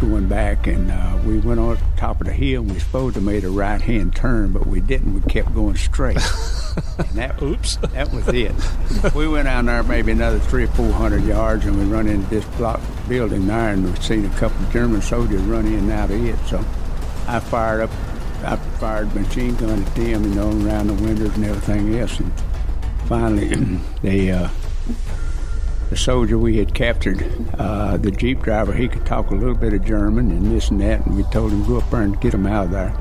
going 0.00 0.28
back, 0.28 0.66
and 0.66 0.90
uh, 0.90 1.18
we 1.24 1.38
went 1.38 1.60
on 1.60 1.78
top 1.96 2.20
of 2.20 2.26
the 2.26 2.32
hill. 2.32 2.62
and 2.62 2.72
We 2.72 2.78
supposed 2.78 3.14
to 3.14 3.20
made 3.20 3.44
a 3.44 3.48
right 3.48 3.80
hand 3.80 4.14
turn, 4.14 4.52
but 4.52 4.66
we 4.66 4.80
didn't. 4.80 5.14
We 5.14 5.20
kept 5.22 5.54
going 5.54 5.76
straight. 5.76 6.16
and 6.98 7.08
that, 7.14 7.42
Oops. 7.42 7.76
that 7.92 8.12
was 8.12 8.28
it. 8.28 8.54
we 9.14 9.28
went 9.28 9.48
out 9.48 9.64
there 9.64 9.82
maybe 9.82 10.12
another 10.12 10.38
three 10.38 10.64
or 10.64 10.68
four 10.68 10.90
hundred 10.92 11.24
yards, 11.24 11.66
and 11.66 11.78
we 11.78 11.84
run 11.84 12.06
into 12.06 12.28
this 12.28 12.44
block 12.56 12.80
building 13.08 13.46
there, 13.46 13.70
and 13.70 13.84
we 13.84 14.00
seen 14.00 14.24
a 14.24 14.30
couple 14.30 14.64
of 14.64 14.72
German 14.72 15.02
soldiers 15.02 15.40
run 15.42 15.66
in 15.66 15.74
and 15.74 15.90
out 15.90 16.10
of 16.10 16.24
it. 16.24 16.38
So 16.46 16.58
I 17.28 17.40
fired 17.40 17.82
up, 17.82 17.90
I 18.44 18.56
fired 18.78 19.14
machine 19.14 19.56
gun 19.56 19.82
at 19.82 19.94
them, 19.94 20.24
you 20.24 20.34
know, 20.34 20.48
around 20.66 20.88
the 20.88 20.94
windows 20.94 21.34
and 21.34 21.44
everything 21.44 21.96
else, 21.98 22.18
and 22.20 22.32
finally 23.06 23.54
they. 24.02 24.30
Uh, 24.30 24.48
the 25.90 25.96
soldier 25.96 26.36
we 26.36 26.56
had 26.58 26.74
captured, 26.74 27.24
uh, 27.58 27.96
the 27.96 28.10
jeep 28.10 28.42
driver, 28.42 28.72
he 28.72 28.88
could 28.88 29.06
talk 29.06 29.30
a 29.30 29.34
little 29.34 29.54
bit 29.54 29.72
of 29.72 29.84
German 29.84 30.30
and 30.30 30.50
this 30.50 30.70
and 30.70 30.80
that, 30.80 31.06
and 31.06 31.16
we 31.16 31.22
told 31.24 31.52
him 31.52 31.64
go 31.64 31.78
up 31.78 31.90
there 31.90 32.02
and 32.02 32.20
get 32.20 32.32
them 32.32 32.46
out 32.46 32.66
of 32.66 32.70
there. 32.72 32.94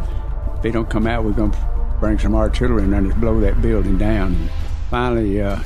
If 0.56 0.62
they 0.62 0.72
don't 0.72 0.90
come 0.90 1.08
out, 1.08 1.24
we're 1.24 1.32
going 1.32 1.52
to 1.52 1.98
bring 2.00 2.20
some 2.20 2.36
artillery 2.36 2.84
and 2.84 2.94
then 2.94 3.08
just 3.08 3.20
blow 3.20 3.40
that 3.40 3.62
building 3.62 3.98
down. 3.98 4.36
And 4.36 4.50
finally, 4.90 5.42
uh, 5.42 5.60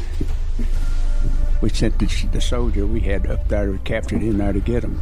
we 1.61 1.69
sent 1.69 1.99
the, 1.99 2.05
the 2.31 2.39
soldier 2.39 2.85
we 2.85 3.01
had 3.01 3.27
up 3.27 3.47
there, 3.49 3.69
we 3.69 3.79
captured 3.79 4.21
him 4.21 4.37
there 4.37 4.53
to 4.53 4.61
get 4.61 4.83
him. 4.83 5.01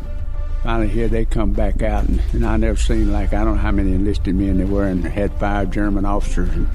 finally 0.64 0.88
here 0.90 1.08
they 1.08 1.26
come 1.26 1.54
back 1.54 1.84
out, 1.84 2.06
and, 2.06 2.20
and 2.34 2.46
I 2.46 2.58
never 2.58 2.80
seen 2.80 3.12
like 3.12 3.34
I 3.34 3.44
don't 3.44 3.58
know 3.58 3.62
how 3.62 3.72
many 3.72 3.94
enlisted 3.94 4.34
men 4.34 4.58
there 4.58 4.66
were, 4.66 4.86
and 4.88 5.04
had 5.04 5.32
five 5.40 5.70
German 5.70 6.06
officers. 6.06 6.50
And 6.50 6.68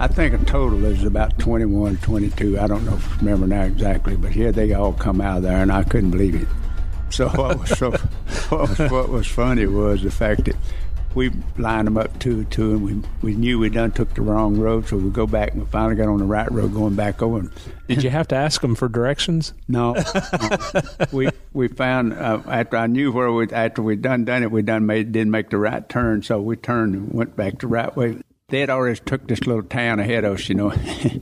I 0.00 0.06
think 0.06 0.32
a 0.32 0.44
total 0.44 0.84
is 0.84 1.02
about 1.02 1.38
21, 1.40 1.96
22. 1.98 2.58
I 2.58 2.68
don't 2.68 2.84
know, 2.84 2.98
remember 3.18 3.48
now 3.48 3.62
exactly, 3.62 4.16
but 4.16 4.30
here 4.30 4.52
they 4.52 4.72
all 4.72 4.92
come 4.92 5.20
out 5.20 5.38
of 5.38 5.42
there, 5.42 5.60
and 5.60 5.72
I 5.72 5.82
couldn't 5.82 6.12
believe 6.12 6.36
it. 6.36 6.48
So 7.10 7.28
what 7.30 7.58
was 7.58 7.76
so 7.78 7.90
what 8.50 8.68
was, 8.68 8.90
what 8.90 9.08
was 9.08 9.26
funny 9.26 9.66
was 9.66 10.02
the 10.02 10.10
fact 10.10 10.44
that 10.44 10.56
we 11.14 11.32
lined 11.56 11.86
them 11.86 11.96
up 11.96 12.16
two 12.20 12.32
and 12.32 12.50
two, 12.50 12.72
and 12.72 12.82
we 12.84 13.08
we 13.22 13.34
knew 13.34 13.58
we 13.58 13.70
done 13.70 13.90
took 13.90 14.14
the 14.14 14.22
wrong 14.22 14.56
road, 14.58 14.86
so 14.86 14.96
we 14.96 15.10
go 15.10 15.26
back 15.26 15.52
and 15.52 15.62
we 15.62 15.68
finally 15.68 15.96
got 15.96 16.06
on 16.06 16.18
the 16.18 16.24
right 16.26 16.50
road, 16.52 16.74
going 16.74 16.94
back 16.94 17.20
over. 17.20 17.38
And 17.38 17.50
Did 17.88 18.04
you 18.04 18.10
have 18.10 18.28
to 18.28 18.36
ask 18.36 18.60
them 18.60 18.76
for 18.76 18.88
directions? 18.88 19.52
no, 19.66 19.94
no. 19.94 20.80
we 21.12 21.30
we 21.52 21.66
found 21.66 22.12
uh, 22.12 22.40
after 22.46 22.76
I 22.76 22.86
knew 22.86 23.10
where 23.10 23.32
we 23.32 23.50
after 23.50 23.82
we 23.82 23.96
done 23.96 24.24
done 24.24 24.44
it, 24.44 24.52
we 24.52 24.62
done 24.62 24.86
made 24.86 25.10
didn't 25.10 25.32
make 25.32 25.50
the 25.50 25.58
right 25.58 25.88
turn, 25.88 26.22
so 26.22 26.40
we 26.40 26.54
turned 26.54 26.94
and 26.94 27.12
went 27.12 27.34
back 27.34 27.58
the 27.58 27.66
right 27.66 27.94
way. 27.96 28.18
They 28.50 28.60
had 28.60 28.70
already 28.70 28.98
took 29.04 29.26
this 29.26 29.46
little 29.46 29.62
town 29.62 30.00
ahead 30.00 30.24
of 30.24 30.38
us, 30.38 30.48
you 30.48 30.54
know. 30.54 30.72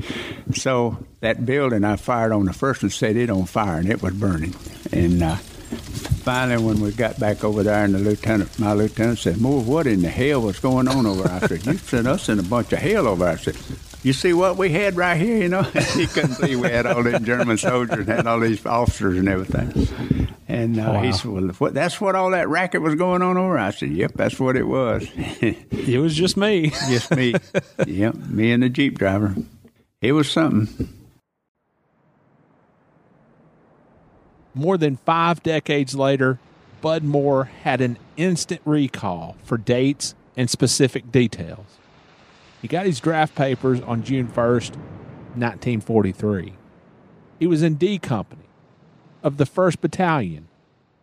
so 0.54 1.04
that 1.18 1.44
building 1.44 1.82
I 1.82 1.96
fired 1.96 2.30
on 2.30 2.44
the 2.44 2.52
first 2.52 2.84
one 2.84 2.90
set 2.90 3.16
it 3.16 3.30
on 3.30 3.46
fire 3.46 3.78
and 3.78 3.90
it 3.90 4.00
was 4.00 4.14
burning. 4.14 4.54
And 4.92 5.20
uh, 5.20 5.34
finally, 5.34 6.62
when 6.64 6.78
we 6.78 6.92
got 6.92 7.18
back 7.18 7.42
over 7.42 7.64
there, 7.64 7.84
and 7.84 7.96
the 7.96 7.98
lieutenant, 7.98 8.56
my 8.60 8.74
lieutenant 8.74 9.18
said, 9.18 9.40
"Moore, 9.40 9.60
what 9.60 9.88
in 9.88 10.02
the 10.02 10.08
hell 10.08 10.42
was 10.42 10.60
going 10.60 10.86
on 10.86 11.04
over?" 11.04 11.24
there?" 11.24 11.32
I 11.42 11.46
said, 11.48 11.66
"You 11.66 11.78
sent 11.78 12.06
us 12.06 12.28
in 12.28 12.38
a 12.38 12.44
bunch 12.44 12.72
of 12.72 12.78
hell 12.78 13.08
over." 13.08 13.24
there." 13.24 13.32
I 13.32 13.36
said. 13.38 13.56
You 14.04 14.12
see 14.12 14.32
what 14.32 14.56
we 14.56 14.70
had 14.70 14.96
right 14.96 15.20
here, 15.20 15.38
you 15.38 15.48
know? 15.48 15.62
he 15.96 16.06
couldn't 16.06 16.34
see 16.34 16.54
we 16.54 16.68
had 16.68 16.86
all 16.86 17.02
these 17.02 17.18
German 17.22 17.58
soldiers 17.58 18.06
and 18.06 18.08
had 18.08 18.28
all 18.28 18.38
these 18.38 18.64
officers 18.64 19.18
and 19.18 19.28
everything. 19.28 20.28
And 20.56 20.80
uh, 20.80 21.02
he 21.02 21.12
said, 21.12 21.30
well, 21.30 21.48
what, 21.58 21.74
that's 21.74 22.00
what 22.00 22.14
all 22.14 22.30
that 22.30 22.48
racket 22.48 22.80
was 22.80 22.94
going 22.94 23.20
on 23.20 23.36
over? 23.36 23.58
I 23.58 23.72
said, 23.72 23.90
yep, 23.90 24.12
that's 24.14 24.40
what 24.40 24.56
it 24.56 24.66
was. 24.66 25.06
It 25.86 26.00
was 26.00 26.16
just 26.16 26.36
me. 26.36 26.70
Just 26.88 27.14
me. 27.14 27.34
yep, 27.86 28.16
me 28.16 28.50
and 28.50 28.62
the 28.62 28.68
Jeep 28.68 28.98
driver. 28.98 29.36
It 30.00 30.12
was 30.12 30.28
something. 30.30 30.88
More 34.52 34.76
than 34.76 34.96
five 34.96 35.42
decades 35.42 35.94
later, 35.94 36.40
Bud 36.80 37.04
Moore 37.04 37.44
had 37.62 37.80
an 37.80 37.98
instant 38.16 38.62
recall 38.64 39.36
for 39.44 39.58
dates 39.58 40.14
and 40.36 40.50
specific 40.50 41.12
details. 41.12 41.66
He 42.62 42.66
got 42.66 42.86
his 42.86 42.98
draft 42.98 43.34
papers 43.36 43.80
on 43.82 44.02
June 44.02 44.26
1st, 44.26 44.74
1943. 45.36 46.54
He 47.38 47.46
was 47.46 47.62
in 47.62 47.74
D 47.74 47.98
Company 47.98 48.45
of 49.26 49.38
the 49.38 49.44
1st 49.44 49.80
Battalion 49.80 50.46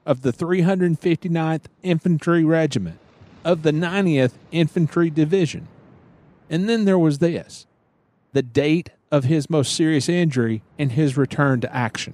of 0.06 0.22
the 0.22 0.32
359th 0.32 1.66
Infantry 1.84 2.46
Regiment 2.46 2.98
of 3.44 3.64
the 3.64 3.74
90th 3.74 4.32
Infantry 4.54 5.10
Division. 5.10 5.68
And 6.50 6.70
then 6.70 6.86
there 6.86 6.98
was 6.98 7.20
this 7.20 7.68
the 8.32 8.42
date 8.42 8.92
of 9.12 9.26
his 9.26 9.50
most 9.50 9.76
serious 9.76 10.08
injury 10.08 10.62
and 10.80 10.94
his 10.94 11.18
return 11.18 11.60
to 11.62 11.76
action. 11.76 12.14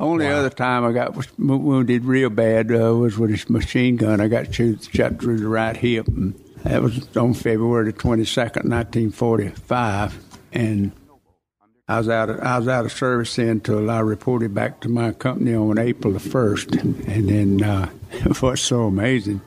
Only 0.00 0.26
other 0.26 0.50
time 0.50 0.84
I 0.84 0.90
got 0.90 1.38
wounded 1.38 2.04
real 2.04 2.28
bad 2.30 2.72
uh, 2.72 2.96
was 2.96 3.16
with 3.16 3.30
his 3.30 3.48
machine 3.48 3.96
gun. 3.96 4.20
I 4.20 4.26
got 4.26 4.52
shoot, 4.52 4.88
shot 4.92 5.20
through 5.20 5.38
the 5.38 5.48
right 5.48 5.76
hip. 5.76 6.08
And 6.08 6.34
that 6.64 6.82
was 6.82 7.16
on 7.16 7.34
February 7.34 7.92
the 7.92 7.98
22nd, 7.98 8.68
1945. 8.68 10.18
And 10.52 10.90
I 11.88 11.96
was 11.96 12.08
out 12.10 12.28
of, 12.28 12.40
I 12.40 12.58
was 12.58 12.68
out 12.68 12.84
of 12.84 12.92
service 12.92 13.34
then 13.36 13.48
until 13.48 13.90
I 13.90 14.00
reported 14.00 14.54
back 14.54 14.80
to 14.80 14.90
my 14.90 15.12
company 15.12 15.54
on 15.54 15.78
April 15.78 16.12
the 16.12 16.18
1st. 16.18 16.82
And 17.08 17.28
then 17.28 17.62
uh, 17.62 17.86
what's 18.40 18.60
so 18.60 18.82
amazing, 18.82 19.40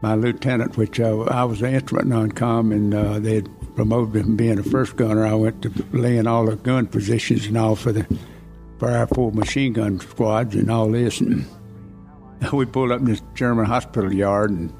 my 0.00 0.14
lieutenant, 0.14 0.78
which 0.78 0.98
uh, 0.98 1.24
I 1.24 1.44
was 1.44 1.60
an 1.60 1.74
instrument 1.74 2.08
non-com, 2.08 2.72
and 2.72 2.94
uh, 2.94 3.18
they 3.18 3.36
had 3.36 3.74
promoted 3.76 4.14
me 4.14 4.22
from 4.22 4.36
being 4.36 4.58
a 4.58 4.62
first 4.62 4.96
gunner. 4.96 5.26
I 5.26 5.34
went 5.34 5.60
to 5.62 5.86
laying 5.92 6.26
all 6.26 6.46
the 6.46 6.56
gun 6.56 6.86
positions 6.86 7.46
and 7.46 7.58
all 7.58 7.76
for 7.76 7.92
the 7.92 8.06
for 8.78 8.90
our 8.90 9.08
four 9.08 9.32
machine 9.32 9.72
gun 9.72 10.00
squads 10.00 10.54
and 10.54 10.70
all 10.70 10.90
this. 10.90 11.20
And 11.20 11.44
we 12.52 12.64
pulled 12.64 12.92
up 12.92 13.00
in 13.00 13.06
this 13.06 13.22
German 13.34 13.66
hospital 13.66 14.14
yard 14.14 14.50
and 14.50 14.72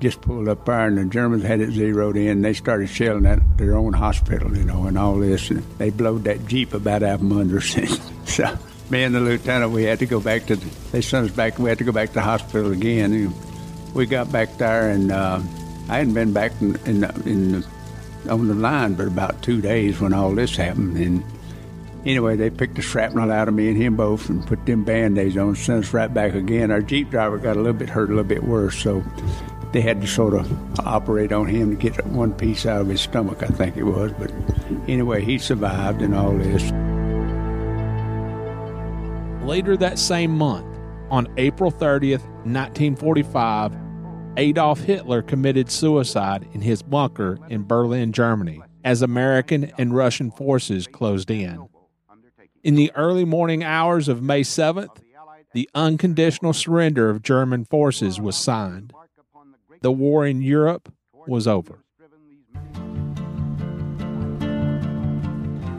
just 0.00 0.20
pulled 0.20 0.48
up 0.48 0.64
there, 0.66 0.86
and 0.86 0.98
the 0.98 1.04
Germans 1.06 1.42
had 1.42 1.60
it 1.60 1.72
zeroed 1.72 2.16
in. 2.16 2.42
They 2.42 2.52
started 2.52 2.88
shelling 2.88 3.26
at 3.26 3.40
their 3.58 3.76
own 3.76 3.92
hospital, 3.92 4.56
you 4.56 4.64
know, 4.64 4.84
and 4.84 4.98
all 4.98 5.16
this. 5.16 5.50
And 5.50 5.62
they 5.78 5.90
blowed 5.90 6.24
that 6.24 6.46
Jeep 6.46 6.74
about 6.74 7.02
out 7.02 7.18
from 7.18 7.32
under 7.32 7.58
us. 7.58 7.76
so 8.24 8.58
me 8.90 9.02
and 9.02 9.14
the 9.14 9.20
lieutenant, 9.20 9.72
we 9.72 9.84
had 9.84 9.98
to 9.98 10.06
go 10.06 10.20
back 10.20 10.46
to, 10.46 10.56
the, 10.56 10.66
they 10.92 11.00
sent 11.00 11.28
us 11.28 11.36
back, 11.36 11.58
we 11.58 11.68
had 11.68 11.78
to 11.78 11.84
go 11.84 11.92
back 11.92 12.08
to 12.08 12.14
the 12.14 12.22
hospital 12.22 12.72
again. 12.72 13.12
And 13.12 13.34
we 13.94 14.06
got 14.06 14.30
back 14.30 14.56
there, 14.58 14.90
and 14.90 15.10
uh, 15.10 15.40
I 15.88 15.98
hadn't 15.98 16.14
been 16.14 16.32
back 16.32 16.52
in, 16.60 16.76
in, 16.86 17.04
in 17.26 17.64
on 18.28 18.48
the 18.48 18.54
line 18.54 18.94
but 18.94 19.06
about 19.06 19.40
two 19.42 19.60
days 19.60 20.00
when 20.00 20.12
all 20.12 20.34
this 20.34 20.56
happened. 20.56 20.96
And 20.96 21.24
Anyway, 22.06 22.36
they 22.36 22.48
picked 22.48 22.76
the 22.76 22.80
shrapnel 22.80 23.30
out 23.30 23.48
of 23.48 23.54
me 23.54 23.68
and 23.68 23.76
him 23.76 23.96
both 23.96 24.30
and 24.30 24.46
put 24.46 24.64
them 24.64 24.84
band-aids 24.84 25.36
on 25.36 25.48
and 25.48 25.58
sent 25.58 25.84
us 25.84 25.92
right 25.92 26.12
back 26.12 26.32
again. 26.32 26.70
Our 26.70 26.80
Jeep 26.80 27.10
driver 27.10 27.38
got 27.38 27.56
a 27.56 27.60
little 27.60 27.78
bit 27.78 27.88
hurt, 27.88 28.08
a 28.08 28.12
little 28.12 28.24
bit 28.24 28.44
worse, 28.44 28.76
so 28.76 29.02
they 29.72 29.80
had 29.80 30.00
to 30.00 30.06
sort 30.06 30.34
of 30.34 30.80
operate 30.80 31.32
on 31.32 31.46
him 31.46 31.70
to 31.70 31.76
get 31.76 32.04
one 32.06 32.32
piece 32.32 32.64
out 32.66 32.80
of 32.80 32.88
his 32.88 33.00
stomach, 33.00 33.42
I 33.42 33.48
think 33.48 33.76
it 33.76 33.84
was. 33.84 34.12
But 34.12 34.32
anyway, 34.88 35.24
he 35.24 35.38
survived 35.38 36.00
and 36.02 36.14
all 36.14 36.32
this. 36.36 36.62
Later 39.46 39.76
that 39.76 39.98
same 39.98 40.36
month, 40.36 40.66
on 41.10 41.26
April 41.38 41.70
30th, 41.70 42.24
1945, 42.44 43.72
Adolf 44.36 44.80
Hitler 44.80 45.22
committed 45.22 45.70
suicide 45.70 46.46
in 46.52 46.60
his 46.60 46.82
bunker 46.82 47.38
in 47.48 47.66
Berlin, 47.66 48.12
Germany, 48.12 48.60
as 48.84 49.02
American 49.02 49.72
and 49.78 49.94
Russian 49.94 50.30
forces 50.30 50.86
closed 50.86 51.30
in. 51.30 51.68
In 52.62 52.74
the 52.74 52.92
early 52.94 53.24
morning 53.24 53.64
hours 53.64 54.08
of 54.08 54.22
May 54.22 54.42
7th, 54.42 55.00
the 55.54 55.68
unconditional 55.74 56.52
surrender 56.52 57.08
of 57.08 57.22
German 57.22 57.64
forces 57.64 58.20
was 58.20 58.36
signed. 58.36 58.92
The 59.80 59.92
war 59.92 60.26
in 60.26 60.42
Europe 60.42 60.92
was 61.12 61.46
over. 61.46 61.84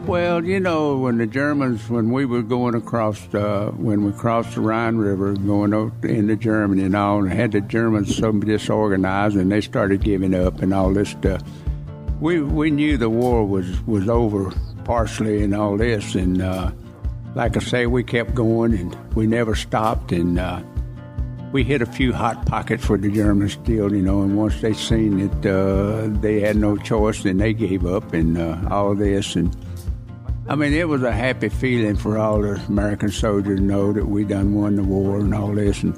Well, 0.06 0.44
you 0.44 0.58
know, 0.58 0.96
when 0.96 1.18
the 1.18 1.26
Germans, 1.26 1.88
when 1.88 2.10
we 2.10 2.24
were 2.24 2.42
going 2.42 2.74
across, 2.74 3.32
uh, 3.34 3.70
when 3.76 4.04
we 4.04 4.12
crossed 4.12 4.54
the 4.54 4.60
Rhine 4.62 4.96
River, 4.96 5.34
going 5.34 5.72
out 5.72 5.92
into 6.02 6.34
Germany 6.36 6.82
and 6.82 6.96
all, 6.96 7.22
and 7.22 7.32
had 7.32 7.52
the 7.52 7.60
Germans 7.60 8.16
so 8.16 8.32
disorganized, 8.32 9.36
and 9.36 9.52
they 9.52 9.60
started 9.60 10.02
giving 10.02 10.34
up 10.34 10.62
and 10.62 10.74
all 10.74 10.92
this 10.92 11.10
stuff. 11.10 11.42
We 12.20 12.42
we 12.42 12.70
knew 12.70 12.96
the 12.96 13.10
war 13.10 13.46
was 13.46 13.86
was 13.86 14.08
over 14.08 14.50
partially 14.84 15.44
and 15.44 15.54
all 15.54 15.76
this, 15.76 16.14
and 16.14 16.42
uh, 16.42 16.72
like 17.34 17.56
I 17.56 17.60
say, 17.60 17.86
we 17.86 18.02
kept 18.02 18.34
going 18.34 18.74
and 18.74 19.14
we 19.14 19.26
never 19.26 19.54
stopped, 19.54 20.10
and 20.10 20.38
uh, 20.40 20.62
we 21.52 21.64
hit 21.64 21.82
a 21.82 21.86
few 21.86 22.12
hot 22.12 22.46
pockets 22.46 22.84
for 22.84 22.96
the 22.96 23.10
Germans 23.10 23.54
still, 23.54 23.92
you 23.92 24.02
know. 24.02 24.22
And 24.22 24.36
once 24.36 24.60
they 24.60 24.72
seen 24.72 25.28
that 25.28 25.46
uh, 25.46 26.08
they 26.20 26.40
had 26.40 26.56
no 26.56 26.76
choice, 26.76 27.22
then 27.22 27.38
they 27.38 27.52
gave 27.52 27.84
up 27.86 28.12
and 28.12 28.38
uh, 28.38 28.58
all 28.70 28.94
this 28.94 29.36
and. 29.36 29.56
I 30.48 30.56
mean, 30.56 30.72
it 30.72 30.88
was 30.88 31.04
a 31.04 31.12
happy 31.12 31.48
feeling 31.48 31.94
for 31.94 32.18
all 32.18 32.42
the 32.42 32.54
American 32.66 33.10
soldiers 33.10 33.60
to 33.60 33.64
know 33.64 33.92
that 33.92 34.06
we 34.06 34.24
done 34.24 34.54
won 34.54 34.74
the 34.74 34.82
war 34.82 35.20
and 35.20 35.32
all 35.32 35.54
this. 35.54 35.84
And 35.84 35.94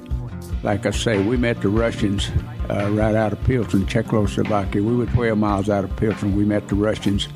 like 0.63 0.85
I 0.85 0.91
say, 0.91 1.23
we 1.23 1.37
met 1.37 1.61
the 1.61 1.69
Russians 1.69 2.29
uh, 2.69 2.91
right 2.91 3.15
out 3.15 3.33
of 3.33 3.43
Pilsen, 3.45 3.87
Czechoslovakia. 3.87 4.83
We 4.83 4.95
were 4.95 5.07
12 5.07 5.39
miles 5.39 5.69
out 5.71 5.83
of 5.85 5.95
Pilsen. 5.95 6.35
We 6.35 6.45
met 6.45 6.67
the 6.67 6.75
Russians. 6.75 7.27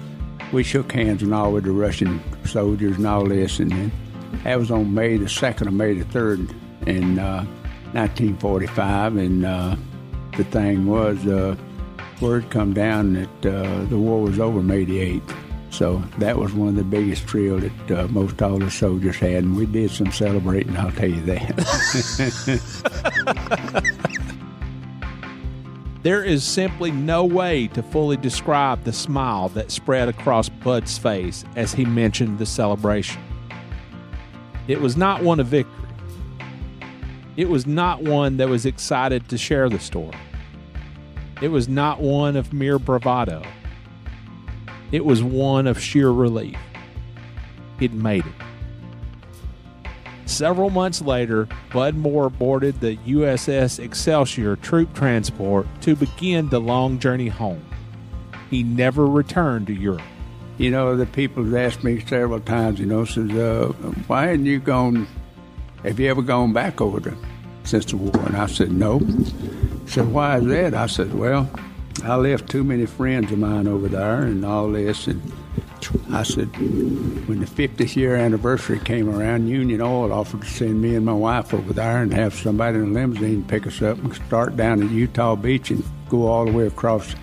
We 0.54 0.64
shook 0.64 0.92
hands 0.92 1.24
and 1.24 1.34
all 1.34 1.54
with 1.54 1.64
the 1.64 1.72
Russian 1.72 2.22
soldiers 2.46 2.98
and 2.98 3.08
all 3.08 3.26
this. 3.26 3.60
And 3.60 3.72
then 3.72 3.92
that 4.44 4.60
was 4.60 4.70
on 4.70 4.94
May 4.94 5.18
the 5.18 5.26
2nd 5.26 5.66
or 5.66 5.72
May 5.72 5.96
the 5.96 6.06
3rd 6.06 6.54
in 6.86 7.18
uh, 7.18 7.48
1945. 7.98 9.18
And 9.18 9.46
uh, 9.46 9.76
the 10.36 10.44
thing 10.46 10.86
was, 10.86 11.26
uh, 11.26 11.56
word 12.22 12.50
come 12.50 12.74
down 12.74 13.14
that 13.14 13.46
uh, 13.46 13.84
the 13.86 13.98
war 13.98 14.22
was 14.22 14.40
over 14.40 14.62
May 14.62 14.86
the 14.86 15.20
8th. 15.20 15.36
So 15.70 16.02
that 16.20 16.38
was 16.38 16.54
one 16.54 16.70
of 16.70 16.76
the 16.76 16.84
biggest 16.84 17.24
thrill 17.24 17.60
that 17.60 17.92
uh, 17.92 18.08
most 18.08 18.42
all 18.42 18.58
the 18.58 18.72
soldiers 18.72 19.18
had, 19.18 19.44
and 19.44 19.56
we 19.56 19.66
did 19.66 19.92
some 19.92 20.12
celebrating. 20.12 20.78
I'll 20.78 20.92
tell 20.92 21.10
you 21.10 21.22
that. 21.26 21.54
There 26.04 26.24
is 26.24 26.46
simply 26.46 26.92
no 26.92 27.26
way 27.26 27.68
to 27.68 27.84
fully 27.84 28.16
describe 28.16 28.84
the 28.86 28.94
smile 28.94 29.50
that 29.50 29.72
spread 29.72 30.08
across 30.08 30.48
Bud's 30.48 30.98
face 30.98 31.44
as 31.58 31.74
he 31.74 31.84
mentioned 31.84 32.40
the 32.40 32.46
celebration. 32.46 33.22
It 34.70 34.80
was 34.80 34.96
not 34.96 35.22
one 35.22 35.42
of 35.42 35.48
victory. 35.48 35.87
It 37.38 37.50
was 37.50 37.68
not 37.68 38.02
one 38.02 38.38
that 38.38 38.50
was 38.50 38.66
excited 38.66 39.30
to 39.30 39.38
share 39.38 39.70
the 39.70 39.80
story. 39.80 40.18
It 41.40 41.50
was 41.50 41.70
not 41.70 42.02
one 42.02 42.36
of 42.36 42.52
mere 42.52 42.80
bravado. 42.80 43.44
It 44.92 45.06
was 45.06 45.22
one 45.22 45.68
of 45.68 45.80
sheer 45.80 46.10
relief. 46.10 46.58
He'd 47.80 47.94
made 47.94 48.26
it. 48.26 48.34
Several 50.26 50.72
months 50.72 51.02
later, 51.02 51.48
Bud 51.72 51.96
Moore 51.96 52.30
boarded 52.30 52.82
the 52.82 52.98
USS 52.98 53.80
Excelsior 53.80 54.56
troop 54.56 54.94
transport 54.94 55.68
to 55.82 55.96
begin 55.96 56.50
the 56.50 56.60
long 56.60 57.00
journey 57.00 57.30
home. 57.30 57.64
He 58.50 58.64
never 58.64 59.06
returned 59.06 59.68
to 59.68 59.74
Europe. 59.74 60.02
You 60.58 60.72
know, 60.72 60.98
the 60.98 61.06
people 61.06 61.44
have 61.44 61.54
asked 61.54 61.84
me 61.84 62.04
several 62.06 62.40
times, 62.40 62.80
you 62.80 62.88
know, 62.88 63.06
says, 63.06 63.30
uh, 63.32 63.68
why 64.08 64.28
hadn't 64.28 64.48
you 64.48 64.60
gone, 64.60 65.08
have 65.84 66.00
you 66.00 66.10
ever 66.10 66.22
gone 66.22 66.54
back 66.54 66.82
over 66.82 67.00
there 67.00 67.18
since 67.64 67.86
the 67.86 67.98
war? 67.98 68.18
And 68.26 68.38
I 68.38 68.48
said, 68.48 68.72
no. 68.72 69.00
He 69.00 69.88
said, 69.88 70.12
why 70.12 70.38
is 70.38 70.46
that? 70.46 70.74
I 70.74 70.88
said, 70.88 71.14
well, 71.14 71.50
I 72.04 72.16
left 72.16 72.50
too 72.50 72.64
many 72.64 72.86
friends 72.86 73.32
of 73.32 73.40
mine 73.40 73.68
over 73.68 73.88
there 73.88 74.22
and 74.22 74.46
all 74.46 74.72
this, 74.72 75.08
and 75.08 75.22
I 76.12 76.24
said, 76.24 76.48
when 77.28 77.40
the 77.40 77.46
50th 77.46 77.96
year 77.96 78.16
anniversary 78.16 78.80
came 78.80 79.10
around, 79.10 79.48
Union 79.48 79.82
Oil 79.82 80.12
offered 80.12 80.42
to 80.42 80.48
send 80.48 80.82
me 80.82 80.96
and 80.96 81.06
my 81.06 81.14
wife 81.14 81.54
over 81.54 81.74
there 81.74 82.02
and 82.02 82.14
have 82.14 82.34
somebody 82.34 82.78
in 82.78 82.84
a 82.84 82.88
limousine 82.88 83.44
pick 83.44 83.68
us 83.68 83.82
up 83.82 83.98
and 84.00 84.14
start 84.14 84.58
down 84.58 84.84
at 84.84 84.90
Utah 84.90 85.36
Beach 85.36 85.72
and 85.72 85.84
go 86.10 86.28
all 86.28 86.46
the 86.46 86.52
way 86.52 86.68
across 86.68 87.16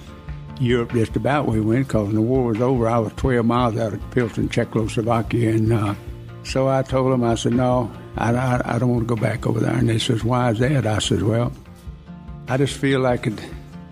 Europe 0.61 0.92
just 0.92 1.16
about 1.16 1.46
we 1.46 1.61
went 1.61 1.88
because 1.88 2.06
when 2.06 2.14
the 2.14 2.23
war 2.23 2.44
was 2.44 2.61
over, 2.61 2.88
I 2.88 2.99
was 2.99 3.12
12 3.14 3.44
miles 3.44 3.76
out 3.76 3.92
of 3.92 4.11
Pilsen, 4.11 4.49
Czechoslovakia. 4.49 5.50
And 5.50 5.73
uh, 5.73 5.94
so 6.44 6.68
I 6.68 6.82
told 6.82 7.12
them, 7.12 7.25
I 7.25 7.34
said, 7.34 7.54
no, 7.54 7.90
I, 8.16 8.33
I, 8.33 8.76
I 8.76 8.78
don't 8.78 8.90
want 8.90 9.09
to 9.09 9.14
go 9.14 9.21
back 9.21 9.47
over 9.47 9.61
there. 9.61 9.75
And 9.75 9.88
they 9.88 9.99
says, 9.99 10.23
why 10.25 10.50
is 10.50 10.59
that? 10.61 10.87
I 10.87 10.99
says, 10.99 11.23
well, 11.23 11.52
I 12.49 12.56
just 12.56 12.76
feel 12.76 13.00
like 13.00 13.26
it 13.26 13.40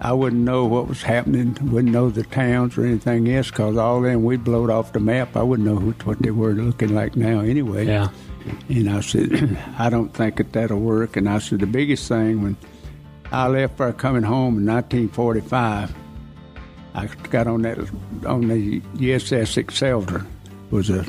I 0.05 0.13
wouldn't 0.13 0.43
know 0.43 0.65
what 0.65 0.89
was 0.89 1.01
happening, 1.01 1.57
wouldn't 1.71 1.93
know 1.93 2.11
the 2.11 2.25
towns 2.25 2.77
or 2.77 2.85
anything 2.85 3.33
else, 3.33 3.51
because 3.53 3.77
all 3.77 4.01
them 4.01 4.25
we'd 4.25 4.43
blowed 4.43 4.69
off 4.69 4.93
the 4.93 4.99
map. 4.99 5.37
I 5.37 5.45
wouldn't 5.45 5.69
know 5.69 5.77
what, 5.77 6.05
what 6.05 6.19
they 6.19 6.33
were 6.33 6.55
looking 6.55 6.93
like 6.93 7.15
now 7.15 7.39
anyway. 7.39 7.87
Yeah. 7.87 8.09
And 8.69 8.91
I 8.91 9.01
said, 9.01 9.57
I 9.79 9.91
don't 9.91 10.13
think 10.13 10.39
that 10.39 10.53
that'll 10.53 10.81
work. 10.81 11.17
And 11.17 11.29
I 11.29 11.39
said, 11.39 11.61
the 11.61 11.69
biggest 11.69 12.09
thing 12.09 12.43
when 12.43 12.57
I 13.31 13.47
left 13.47 13.77
for 13.77 13.93
coming 13.93 14.25
home 14.25 14.59
in 14.59 14.67
1945, 14.67 15.95
I 16.95 17.07
got 17.31 17.47
on 17.47 17.63
that 17.63 17.79
on 18.27 18.49
the 18.49 18.81
USS 18.81 19.57
Excelsior 19.57 20.27
was 20.73 20.91
a 20.91 21.07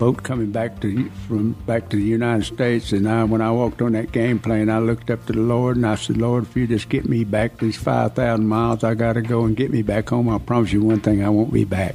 boat 0.00 0.22
coming 0.22 0.50
back 0.50 0.80
to 0.80 1.10
from 1.28 1.52
back 1.66 1.90
to 1.90 1.96
the 1.96 2.02
United 2.02 2.44
States. 2.44 2.90
And 2.90 3.06
I, 3.06 3.22
when 3.24 3.42
I 3.42 3.52
walked 3.52 3.82
on 3.82 3.92
that 3.92 4.12
game 4.12 4.38
plane, 4.38 4.70
I 4.70 4.78
looked 4.78 5.10
up 5.10 5.26
to 5.26 5.34
the 5.34 5.40
Lord 5.40 5.76
and 5.76 5.86
I 5.86 5.94
said, 5.94 6.16
Lord, 6.16 6.44
if 6.44 6.56
you 6.56 6.66
just 6.66 6.88
get 6.88 7.06
me 7.06 7.22
back 7.22 7.58
these 7.58 7.76
five 7.76 8.14
thousand 8.14 8.48
miles, 8.48 8.82
I 8.82 8.94
got 8.94 9.12
to 9.12 9.22
go 9.22 9.44
and 9.44 9.54
get 9.54 9.70
me 9.70 9.82
back 9.82 10.08
home. 10.08 10.30
I 10.30 10.38
promise 10.38 10.72
you 10.72 10.82
one 10.82 11.00
thing: 11.00 11.22
I 11.22 11.28
won't 11.28 11.52
be 11.52 11.64
back. 11.64 11.94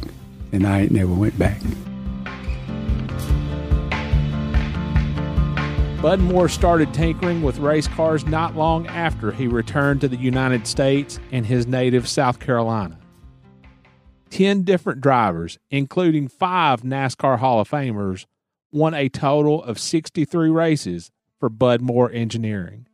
And 0.51 0.65
I 0.65 0.81
ain't 0.81 0.91
never 0.91 1.13
went 1.13 1.37
back. 1.37 1.59
Bud 6.01 6.19
Moore 6.19 6.47
started 6.47 6.93
tinkering 6.93 7.41
with 7.41 7.57
race 7.57 7.87
cars 7.87 8.27
not 8.27 8.55
long 8.55 8.85
after 8.85 9.31
he 9.31 9.47
returned 9.47 10.01
to 10.01 10.07
the 10.07 10.15
United 10.15 10.67
States 10.67 11.19
and 11.31 11.43
his 11.43 11.65
native 11.65 12.07
South 12.07 12.39
Carolina. 12.39 12.99
10 14.29 14.63
different 14.63 15.01
drivers, 15.01 15.57
including 15.69 16.27
five 16.27 16.81
NASCAR 16.81 17.39
Hall 17.39 17.59
of 17.59 17.69
Famers, 17.69 18.25
won 18.71 18.93
a 18.93 19.09
total 19.09 19.63
of 19.63 19.79
63 19.79 20.49
races 20.49 21.11
for 21.39 21.49
Bud 21.49 21.81
Moore 21.81 22.11
Engineering. 22.11 22.87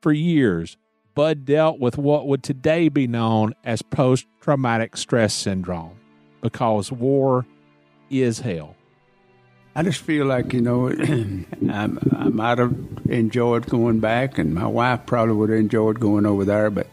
For 0.00 0.12
years, 0.12 0.76
Bud 1.14 1.44
dealt 1.44 1.78
with 1.80 1.96
what 1.98 2.26
would 2.26 2.42
today 2.42 2.88
be 2.88 3.06
known 3.06 3.54
as 3.64 3.82
post 3.82 4.26
traumatic 4.40 4.96
stress 4.96 5.34
syndrome 5.34 5.98
because 6.42 6.92
war 6.92 7.46
is 8.10 8.40
hell. 8.40 8.76
I 9.74 9.82
just 9.82 10.00
feel 10.00 10.26
like, 10.26 10.52
you 10.52 10.60
know, 10.60 10.88
I, 11.70 11.88
I 12.16 12.28
might 12.28 12.58
have 12.58 12.74
enjoyed 13.08 13.66
going 13.66 14.00
back, 14.00 14.38
and 14.38 14.54
my 14.54 14.66
wife 14.66 15.04
probably 15.06 15.34
would 15.34 15.50
have 15.50 15.58
enjoyed 15.58 16.00
going 16.00 16.24
over 16.24 16.44
there, 16.44 16.70
but 16.70 16.86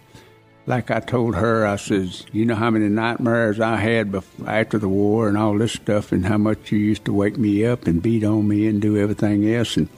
like 0.66 0.92
I 0.92 1.00
told 1.00 1.36
her, 1.36 1.66
I 1.66 1.76
says, 1.76 2.26
you 2.32 2.46
know 2.46 2.56
how 2.56 2.70
many 2.70 2.88
nightmares 2.88 3.60
I 3.60 3.76
had 3.76 4.12
before, 4.12 4.50
after 4.50 4.78
the 4.78 4.88
war 4.88 5.28
and 5.28 5.38
all 5.38 5.58
this 5.58 5.74
stuff, 5.74 6.12
and 6.12 6.26
how 6.26 6.38
much 6.38 6.72
you 6.72 6.80
used 6.80 7.06
to 7.06 7.14
wake 7.14 7.38
me 7.38 7.66
up 7.66 7.86
and 7.86 8.02
beat 8.02 8.24
on 8.24 8.48
me 8.48 8.68
and 8.68 8.82
do 8.82 8.98
everything 8.98 9.54
else. 9.54 9.76
And 9.76 9.90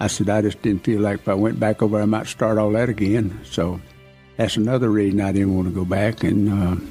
I 0.00 0.06
said, 0.06 0.30
I 0.30 0.42
just 0.42 0.62
didn't 0.62 0.84
feel 0.84 1.00
like 1.00 1.20
if 1.20 1.28
I 1.28 1.34
went 1.34 1.60
back 1.60 1.82
over, 1.82 2.00
I 2.00 2.06
might 2.06 2.26
start 2.26 2.58
all 2.58 2.72
that 2.72 2.88
again. 2.88 3.40
So 3.44 3.80
that's 4.36 4.56
another 4.56 4.88
reason 4.88 5.20
I 5.20 5.32
didn't 5.32 5.54
want 5.54 5.68
to 5.68 5.74
go 5.74 5.84
back. 5.84 6.24
And 6.24 6.48
uh, 6.48 6.82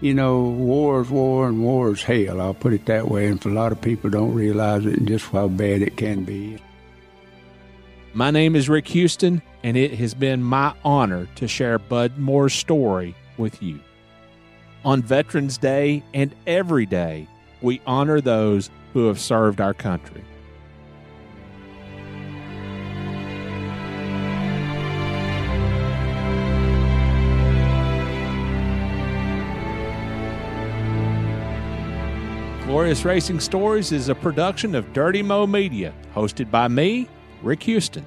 you 0.00 0.14
know, 0.14 0.42
war 0.42 1.02
is 1.02 1.10
war 1.10 1.48
and 1.48 1.62
war 1.62 1.92
is 1.92 2.02
hell. 2.02 2.40
I'll 2.40 2.54
put 2.54 2.72
it 2.72 2.86
that 2.86 3.08
way. 3.08 3.26
And 3.26 3.42
for 3.42 3.50
a 3.50 3.54
lot 3.54 3.72
of 3.72 3.80
people, 3.80 4.08
don't 4.08 4.34
realize 4.34 4.86
it 4.86 4.98
and 4.98 5.08
just 5.08 5.26
how 5.26 5.48
bad 5.48 5.82
it 5.82 5.96
can 5.96 6.24
be. 6.24 6.58
My 8.16 8.30
name 8.30 8.56
is 8.56 8.70
Rick 8.70 8.88
Houston, 8.88 9.42
and 9.62 9.76
it 9.76 9.92
has 9.98 10.14
been 10.14 10.42
my 10.42 10.72
honor 10.82 11.28
to 11.34 11.46
share 11.46 11.78
Bud 11.78 12.16
Moore's 12.16 12.54
story 12.54 13.14
with 13.36 13.62
you. 13.62 13.78
On 14.86 15.02
Veterans 15.02 15.58
Day 15.58 16.02
and 16.14 16.34
every 16.46 16.86
day, 16.86 17.28
we 17.60 17.82
honor 17.86 18.22
those 18.22 18.70
who 18.94 19.06
have 19.08 19.20
served 19.20 19.60
our 19.60 19.74
country. 19.74 20.24
Glorious 32.64 33.04
Racing 33.04 33.40
Stories 33.40 33.92
is 33.92 34.08
a 34.08 34.14
production 34.14 34.74
of 34.74 34.90
Dirty 34.94 35.22
Mo 35.22 35.46
Media, 35.46 35.92
hosted 36.14 36.50
by 36.50 36.66
me, 36.66 37.10
Rick 37.42 37.62
Houston. 37.64 38.04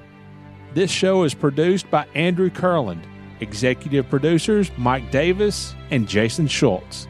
This 0.74 0.90
show 0.90 1.24
is 1.24 1.34
produced 1.34 1.90
by 1.90 2.06
Andrew 2.14 2.50
Kurland, 2.50 3.02
executive 3.40 4.08
producers 4.08 4.70
Mike 4.76 5.10
Davis 5.10 5.74
and 5.90 6.08
Jason 6.08 6.46
Schultz. 6.46 7.08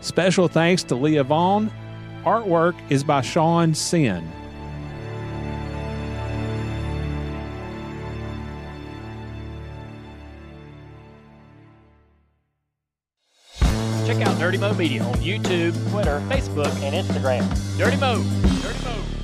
Special 0.00 0.48
thanks 0.48 0.82
to 0.84 0.94
Leah 0.94 1.24
Vaughn. 1.24 1.70
Artwork 2.24 2.74
is 2.90 3.02
by 3.02 3.20
Sean 3.20 3.74
Sin. 3.74 4.30
Check 14.06 14.26
out 14.26 14.38
Dirty 14.38 14.58
Mo 14.58 14.74
Media 14.74 15.02
on 15.02 15.14
YouTube, 15.14 15.72
Twitter, 15.90 16.20
Facebook, 16.28 16.72
and 16.82 16.94
Instagram. 16.94 17.46
Dirty 17.78 17.96
Mo! 17.96 18.22
Dirty 18.60 18.84
Mo! 18.84 19.19